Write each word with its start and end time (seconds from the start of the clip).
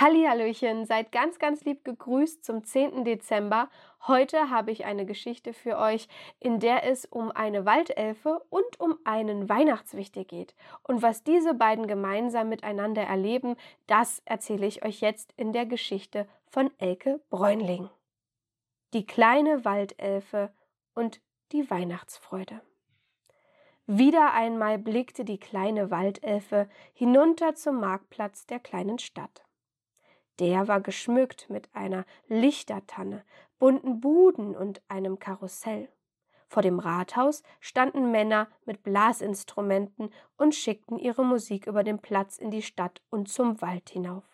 Hallihallöchen, 0.00 0.86
seid 0.86 1.12
ganz, 1.12 1.38
ganz 1.38 1.66
lieb 1.66 1.84
gegrüßt 1.84 2.42
zum 2.42 2.64
10. 2.64 3.04
Dezember. 3.04 3.68
Heute 4.08 4.48
habe 4.48 4.70
ich 4.70 4.86
eine 4.86 5.04
Geschichte 5.04 5.52
für 5.52 5.76
euch, 5.76 6.08
in 6.38 6.58
der 6.58 6.84
es 6.84 7.04
um 7.04 7.30
eine 7.30 7.66
Waldelfe 7.66 8.40
und 8.48 8.80
um 8.80 8.98
einen 9.04 9.50
Weihnachtswichte 9.50 10.24
geht. 10.24 10.54
Und 10.84 11.02
was 11.02 11.22
diese 11.22 11.52
beiden 11.52 11.86
gemeinsam 11.86 12.48
miteinander 12.48 13.02
erleben, 13.02 13.56
das 13.88 14.22
erzähle 14.24 14.64
ich 14.66 14.82
euch 14.86 15.02
jetzt 15.02 15.34
in 15.36 15.52
der 15.52 15.66
Geschichte 15.66 16.26
von 16.46 16.70
Elke 16.78 17.20
Bräunling. 17.28 17.90
Die 18.94 19.04
kleine 19.04 19.66
Waldelfe 19.66 20.50
und 20.94 21.20
die 21.52 21.70
Weihnachtsfreude. 21.70 22.62
Wieder 23.86 24.32
einmal 24.32 24.78
blickte 24.78 25.26
die 25.26 25.38
kleine 25.38 25.90
Waldelfe 25.90 26.70
hinunter 26.94 27.54
zum 27.54 27.80
Marktplatz 27.80 28.46
der 28.46 28.60
kleinen 28.60 28.98
Stadt. 28.98 29.44
Der 30.40 30.68
war 30.68 30.80
geschmückt 30.80 31.50
mit 31.50 31.68
einer 31.74 32.06
Lichtertanne, 32.26 33.24
bunten 33.58 34.00
Buden 34.00 34.56
und 34.56 34.80
einem 34.88 35.18
Karussell. 35.18 35.90
Vor 36.48 36.62
dem 36.62 36.78
Rathaus 36.78 37.42
standen 37.60 38.10
Männer 38.10 38.48
mit 38.64 38.82
Blasinstrumenten 38.82 40.10
und 40.38 40.54
schickten 40.54 40.98
ihre 40.98 41.24
Musik 41.24 41.66
über 41.66 41.84
den 41.84 41.98
Platz 41.98 42.38
in 42.38 42.50
die 42.50 42.62
Stadt 42.62 43.02
und 43.10 43.28
zum 43.28 43.60
Wald 43.60 43.90
hinauf. 43.90 44.24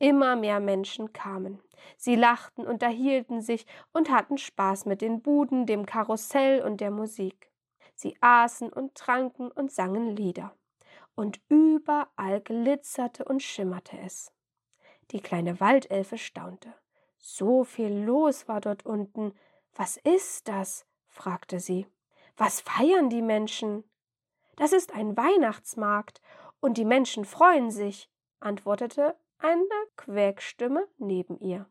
Immer 0.00 0.34
mehr 0.34 0.58
Menschen 0.58 1.12
kamen. 1.12 1.60
Sie 1.96 2.16
lachten, 2.16 2.66
unterhielten 2.66 3.40
sich 3.40 3.64
und 3.92 4.10
hatten 4.10 4.38
Spaß 4.38 4.86
mit 4.86 5.00
den 5.00 5.22
Buden, 5.22 5.66
dem 5.66 5.86
Karussell 5.86 6.62
und 6.62 6.80
der 6.80 6.90
Musik. 6.90 7.52
Sie 7.94 8.16
aßen 8.20 8.72
und 8.72 8.96
tranken 8.96 9.50
und 9.52 9.70
sangen 9.70 10.16
Lieder. 10.16 10.52
Und 11.14 11.40
überall 11.48 12.40
glitzerte 12.40 13.24
und 13.24 13.42
schimmerte 13.42 13.96
es. 14.04 14.32
Die 15.10 15.20
kleine 15.20 15.60
Waldelfe 15.60 16.18
staunte. 16.18 16.74
So 17.18 17.64
viel 17.64 17.92
los 17.92 18.48
war 18.48 18.60
dort 18.60 18.86
unten. 18.86 19.34
Was 19.74 19.96
ist 19.96 20.48
das? 20.48 20.86
fragte 21.06 21.60
sie. 21.60 21.86
Was 22.36 22.60
feiern 22.60 23.10
die 23.10 23.22
Menschen? 23.22 23.84
Das 24.56 24.72
ist 24.72 24.94
ein 24.94 25.16
Weihnachtsmarkt, 25.16 26.20
und 26.60 26.76
die 26.76 26.84
Menschen 26.84 27.24
freuen 27.24 27.70
sich, 27.70 28.10
antwortete 28.40 29.16
eine 29.38 29.62
Quäkstimme 29.96 30.86
neben 30.98 31.38
ihr. 31.38 31.66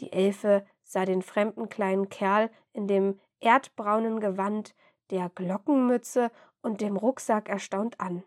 Die 0.00 0.12
Elfe 0.12 0.66
sah 0.82 1.04
den 1.04 1.22
fremden 1.22 1.68
kleinen 1.68 2.08
Kerl 2.08 2.50
in 2.72 2.86
dem 2.86 3.20
erdbraunen 3.40 4.20
Gewand, 4.20 4.74
der 5.10 5.28
Glockenmütze 5.28 6.30
und 6.62 6.80
dem 6.80 6.96
Rucksack 6.96 7.48
erstaunt 7.48 8.00
an. 8.00 8.22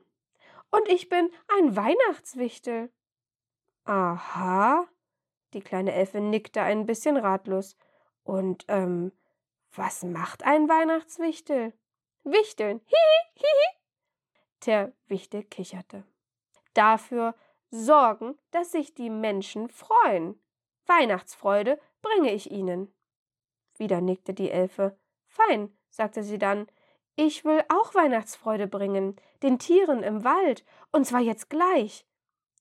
Und 0.70 0.88
ich 0.90 1.10
bin 1.10 1.30
ein 1.58 1.76
Weihnachtswichtel, 1.76 2.92
Aha. 3.88 4.86
Die 5.54 5.62
kleine 5.62 5.94
Elfe 5.94 6.20
nickte 6.20 6.62
ein 6.62 6.86
bisschen 6.86 7.18
ratlos. 7.18 7.78
Und, 8.24 8.66
ähm, 8.68 9.14
was 9.74 10.04
macht 10.04 10.44
ein 10.44 10.68
Weihnachtswichtel? 10.68 11.74
Wichteln. 12.24 12.82
Hihi, 12.86 13.32
hihi. 13.36 13.78
Der 14.66 14.92
Wichtel 15.08 15.44
kicherte. 15.44 16.04
Dafür 16.74 17.36
sorgen, 17.70 18.38
dass 18.52 18.72
sich 18.72 18.94
die 18.94 19.10
Menschen 19.10 19.70
freuen. 19.70 20.42
Weihnachtsfreude 20.86 21.80
bringe 22.02 22.34
ich 22.34 22.52
ihnen. 22.52 22.94
Wieder 23.78 24.02
nickte 24.02 24.34
die 24.34 24.52
Elfe. 24.52 24.98
Fein, 25.28 25.78
sagte 25.90 26.24
sie 26.24 26.38
dann. 26.38 26.68
Ich 27.16 27.46
will 27.46 27.64
auch 27.70 27.96
Weihnachtsfreude 27.96 28.68
bringen, 28.68 29.16
den 29.44 29.60
Tieren 29.60 30.04
im 30.04 30.24
Wald, 30.24 30.66
und 30.92 31.06
zwar 31.06 31.22
jetzt 31.22 31.50
gleich. 31.50 32.07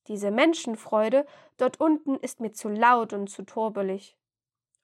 Diese 0.07 0.31
Menschenfreude 0.31 1.25
dort 1.57 1.79
unten 1.79 2.15
ist 2.15 2.39
mir 2.39 2.53
zu 2.53 2.69
laut 2.69 3.13
und 3.13 3.27
zu 3.29 3.43
turbelig. 3.43 4.17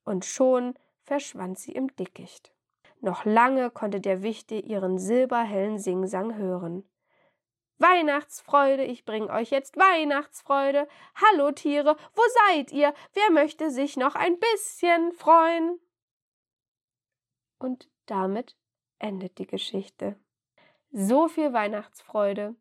Und 0.04 0.26
schon 0.26 0.78
verschwand 1.04 1.58
sie 1.60 1.72
im 1.72 1.96
Dickicht. 1.96 2.54
Noch 3.00 3.26
lange 3.26 3.70
konnte 3.70 4.00
der 4.00 4.24
Wichte 4.24 4.56
ihren 4.56 4.98
silberhellen 4.98 5.78
Singsang 5.78 6.36
hören. 6.36 6.90
Weihnachtsfreude, 7.78 8.84
ich 8.84 9.04
bring 9.04 9.30
euch 9.30 9.50
jetzt 9.50 9.78
Weihnachtsfreude. 9.78 10.88
Hallo 11.16 11.52
Tiere, 11.52 11.98
wo 12.14 12.22
seid 12.48 12.72
ihr? 12.72 12.94
Wer 13.14 13.32
möchte 13.32 13.72
sich 13.72 13.98
noch 13.98 14.16
ein 14.16 14.38
bisschen 14.40 15.12
freuen? 15.14 15.80
Und 17.60 17.90
damit 18.06 18.56
endet 19.00 19.38
die 19.38 19.48
Geschichte. 19.48 20.18
So 20.92 21.28
viel 21.28 21.52
Weihnachtsfreude. 21.52 22.56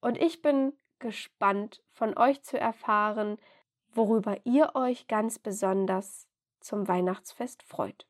Und 0.00 0.18
ich 0.18 0.42
bin 0.42 0.72
gespannt, 1.00 1.82
von 1.90 2.16
euch 2.16 2.42
zu 2.42 2.58
erfahren, 2.58 3.38
worüber 3.92 4.38
ihr 4.44 4.74
euch 4.74 5.08
ganz 5.08 5.38
besonders 5.38 6.28
zum 6.60 6.86
Weihnachtsfest 6.86 7.62
freut. 7.62 8.06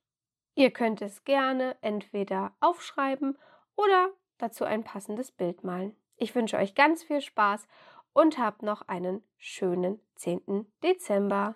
Ihr 0.55 0.71
könnt 0.71 1.01
es 1.01 1.25
gerne 1.25 1.77
entweder 1.81 2.53
aufschreiben 2.61 3.39
oder 3.77 4.11
dazu 4.39 4.65
ein 4.65 4.85
passendes 4.85 5.33
Bild 5.33 5.65
malen. 5.65 5.97
Ich 6.17 6.35
wünsche 6.35 6.59
euch 6.59 6.75
ganz 6.75 7.03
viel 7.03 7.23
Spaß 7.23 7.67
und 8.13 8.39
habt 8.39 8.63
noch 8.63 8.83
einen 8.89 9.23
schönen 9.39 10.01
10. 10.17 10.67
Dezember. 10.83 11.55